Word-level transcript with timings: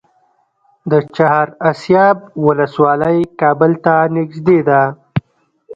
د 0.91 0.93
چهار 1.15 1.47
اسیاب 1.71 2.17
ولسوالۍ 2.45 3.19
کابل 3.41 3.71
ته 3.85 3.95
نږدې 4.15 4.59
ده 4.67 4.81